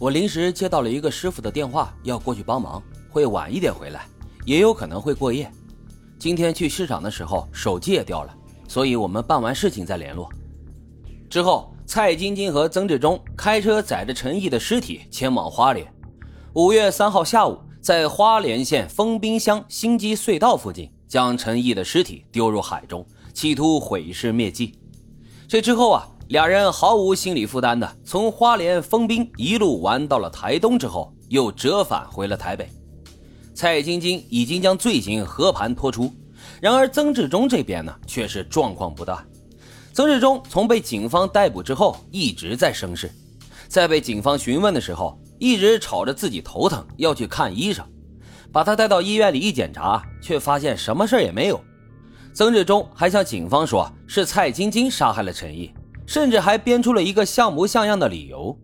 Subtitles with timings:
[0.00, 4.06] 我临时接到了一个师傅的电话，要过去帮忙，会晚一点回来，
[4.44, 5.48] 也有可能会过夜。
[6.18, 8.36] 今天去市场的时候手机也掉了，
[8.66, 10.28] 所以我们办完事情再联络。
[11.30, 15.86] 之后，蔡晶晶和曾志忠开车载着陈毅的尸体前往花莲。
[16.54, 24.74] 五月三号下午，在花莲县丰滨乡新基隧道附近，将陈毅的尸体丢入海中，企图毁尸灭迹。
[25.46, 26.08] 这之后啊。
[26.28, 32.66] 俩人毫无心理负担的从花莲丰滨一路玩到了台东，之后又折返回了台北。
[33.54, 36.10] 蔡晶晶已经将罪行和盘托出，
[36.62, 39.24] 然而曾志忠这边呢却是状况不大。
[39.92, 43.12] 曾志忠从被警方逮捕之后一直在生事，
[43.68, 47.86] 在被警方询问的时候，一直吵着自己头疼要去看医生，
[48.50, 51.62] 把他带到医院里一检查，却发现什么事也没有。
[52.32, 55.70] 曾志忠还向警方说是蔡晶晶杀害了陈毅。
[56.14, 58.56] 甚至还编出了一个像模像样的理由。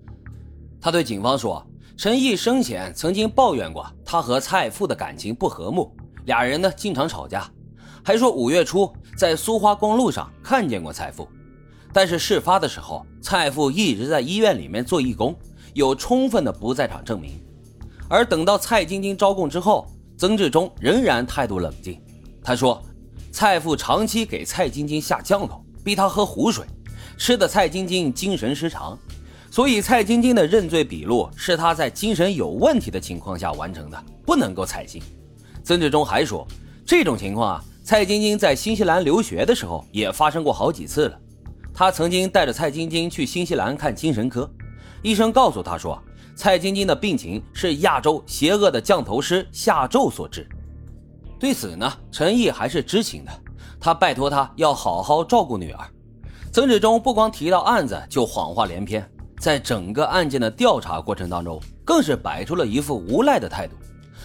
[0.81, 1.67] 他对警方说
[1.99, 5.93] ：“陈毅生前曾经抱怨过他和蔡父的感情不和睦，
[6.27, 7.51] 俩人呢经常吵架。
[8.05, 11.27] 还说五月初在苏花公路上看见过蔡父，
[11.93, 15.37] 但是事发的时候蔡父一直在医院里面做义工，
[15.75, 17.33] 有充分的不在场证明。
[18.09, 22.01] 而等到蔡晶晶招供之后，曾志忠仍然态度冷静。
[22.45, 22.81] 他说，
[23.33, 26.65] 蔡父长期给蔡晶晶下降头，逼他喝湖水。”
[27.21, 28.99] 吃的蔡晶晶精神失常，
[29.51, 35.03] 所以蔡晶晶的认罪笔录是他在精神有问题的情况下完成的，不能够采信。
[35.63, 36.49] 曾志忠还说，
[36.83, 41.21] 这种情况啊，蔡晶晶在新西兰留学的时候也发生过好几次了。
[41.75, 44.51] 他曾经带着蔡晶晶去新西兰看精神科，
[45.03, 46.03] 医生告诉他说，
[46.35, 50.49] 蔡晶晶的病情是亚洲邪恶的降头师下咒所致。
[51.39, 53.33] 对此呢，陈毅还是知情的，
[53.79, 55.87] 他拜托他要好好照顾女儿。
[56.53, 63.77] 曾志忠不光提到案子就谎话连篇，在整个案件的调查过程当中，更是摆出了一副无赖的态度。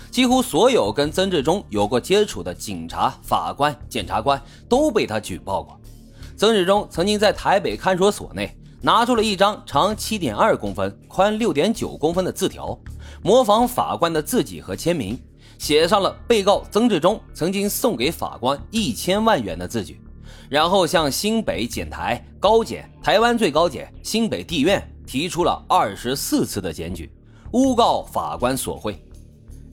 [0.10, 5.80] 几乎所有跟曾志忠有过接触的警察、法官、检察官都被他举报过。
[6.36, 12.76] 曾志忠曾经在台北看守所内拿出了一张长七点二公分、宽六点九公分的字条，
[13.22, 15.16] 模仿法官的字迹和签名，
[15.60, 20.02] 写上了被告曾志忠曾经送给法官一千万元的字据。
[20.50, 27.12] 然后向新北检台、高检、台湾最高检、新北地院提出了二十四次的检举，
[27.52, 29.00] 诬告法官索贿。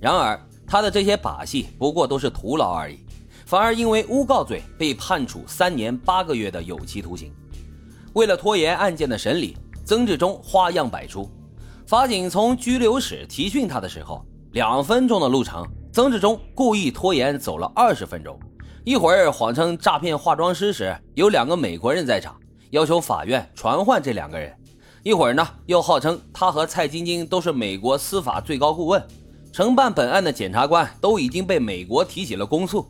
[0.01, 2.99] 然而，他的这些把戏不过都是徒劳而已，
[3.47, 7.33] 反而因为诬告罪被判处三年八个月的有期徒刑。
[8.15, 11.29] 为了拖延案件的审理，曾志忠花样百出。
[11.87, 18.39] 法警从拘留室提讯他的时候，两分钟的路程，曾志忠故意拖延走了二十分钟。
[18.85, 22.37] 一会儿谎称诈骗化妆师时有两个美国人在场，
[22.71, 24.51] 要求法院传唤这两个人；
[25.05, 29.01] 一会儿呢又号称他和蔡晶晶都是美国司法最高顾问，
[29.53, 32.85] 承办本案的检察官都已经被美国提起了公诉。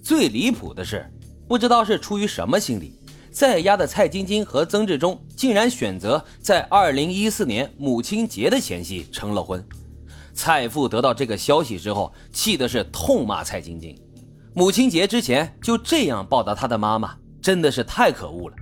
[0.00, 1.10] 最离谱的是，
[1.48, 3.00] 不知道是出于什么心理，
[3.32, 9.64] 在押的蔡晶晶和曾志忠竟然选择在二零一四年母亲节的前夕成了婚。
[10.34, 14.00] 蔡父得到这个消息之后，气的是痛骂蔡晶晶。
[14.54, 18.56] 母亲节之前就这样报答他的妈妈，真的是太可恶了。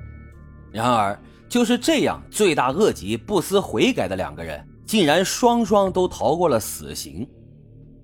[0.70, 7.28] 然而，就是这样罪大恶极、不思悔改的两个人，竟然双双都逃过了死刑。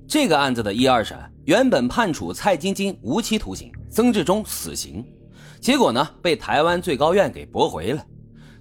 [0.08, 5.04] 这个案子的一二审原本判处蔡晶晶无期徒刑，曾志忠死刑，
[5.60, 8.04] 结果呢被台湾最高院给驳回了。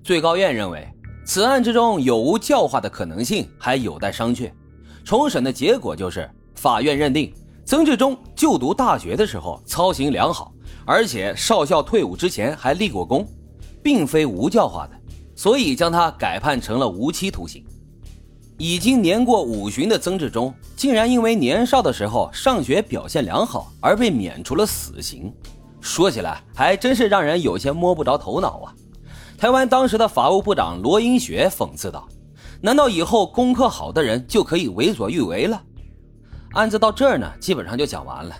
[0.03, 0.87] 最高院认为
[1.25, 4.51] 此案之中有无教化的可能性还有待商榷。
[5.03, 7.33] 重审的结果就是，法院认定。
[7.65, 10.53] 曾志忠就读大学的时候操行良好，
[10.85, 13.27] 而且少校退伍之前还立过功，
[13.81, 14.93] 并非无教化的，
[15.35, 17.65] 所以将他改判成了无期徒刑。
[18.59, 25.33] 已经年过五旬的曾志忠，竟然因为年少的时候上学表现良好而被免除了死刑，
[25.81, 28.75] 说起来还真是让人有些摸不着头脑啊！
[29.39, 32.07] 台湾当时的法务部长罗英学讽刺道
[32.61, 35.59] ：“难道以后功课好的人就可以为所欲为了？”
[36.55, 38.35] 案子到这儿呢，基本上就讲完了。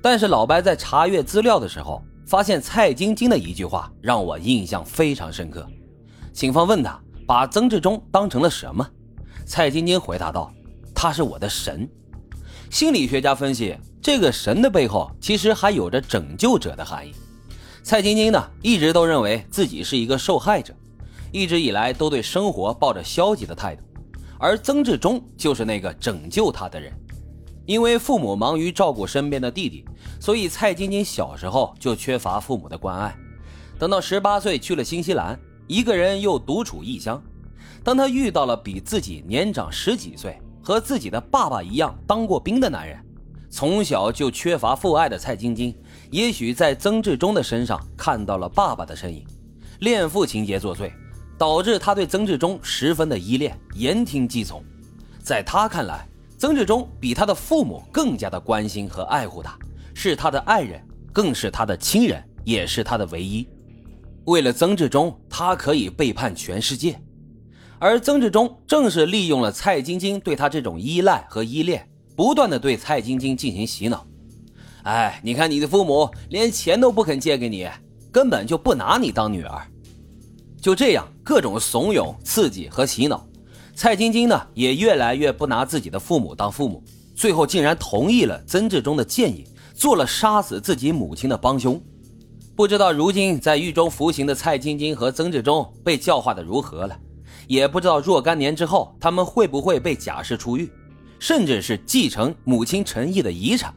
[0.00, 5.66] 但是老白在查阅资料的时候，发现蔡晶晶的一句话让我印象非常深刻。
[6.32, 8.88] 警方问他把曾志忠当成了什么，
[9.44, 10.52] 蔡晶晶回答道
[10.94, 11.88] ：“他是我的神。”
[12.70, 17.12] 心理学家分析，这个神的背后其实还有着拯救者的含义。
[17.82, 20.72] 蔡晶晶呢，一直都认为自己是一个受害者，
[21.32, 23.82] 一直以来都对生活抱着消极的态度，
[24.38, 26.92] 而曾志忠就是那个拯救他的人。
[27.68, 29.84] 因为父母忙于照顾身边的弟弟，
[30.18, 33.14] 所以蔡晶晶小时候就缺乏父母的关爱。
[33.78, 37.22] 等到十八岁去了新西兰，一个人又独处异乡。
[37.84, 42.98] 当他遇到了比自己年长十几岁、和自己的爸爸一样当过兵的男人，
[43.50, 45.76] 从小就缺乏父爱的蔡晶晶，
[46.10, 49.22] 也许在曾志忠的身上看到了爸爸的身影，
[49.80, 50.90] 恋父情节作祟，
[51.36, 54.64] 导致他对曾志忠十分的依恋，言听计从。
[55.22, 56.07] 在他看来，
[56.38, 59.58] 曾志忠比他的父母更加的关心和爱护他，
[59.92, 60.80] 是他的爱人，
[61.12, 63.44] 更是他的亲人，也是他的唯一。
[64.26, 66.96] 为了曾志忠，他可以背叛全世界。
[67.80, 74.06] 而曾志忠正是利用了蔡晶晶对他这种依赖和依恋，不断的对蔡晶晶进行洗脑。
[74.84, 77.68] 哎，你看你的父母连钱都不肯借给你，
[78.12, 79.60] 根本就不拿你当女儿。
[80.60, 83.27] 就这样，各种怂恿、刺激和洗脑，
[83.80, 86.82] 蔡晶晶呢也越来越不拿自己的父母当父母，
[87.14, 91.80] 最后竟然同意了曾志忠的建议，做了杀死自己母亲的帮凶。
[92.56, 96.98] 不知道如今在狱中服刑的蔡晶晶和曾志忠被教化的如何了。
[97.46, 100.68] 也不知道若干年之后，他们会不会被假释出狱，
[101.20, 103.72] 甚至是继承母亲陈毅的遗产。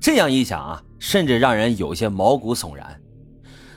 [0.00, 2.98] 这样一想啊，甚至让人有些毛骨悚然。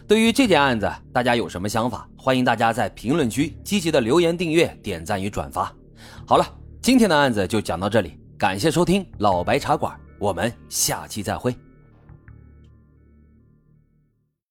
[0.10, 2.10] 对于这件案子，大家有什么想法？
[2.18, 5.72] 欢迎大家在评论区积极的留言、订阅、点赞与转发。
[6.26, 6.44] 好了，
[6.82, 11.56] 今天的案子就讲到这里，感谢收听老白茶馆，我们下期再会。